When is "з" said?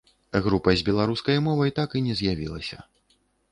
0.81-0.85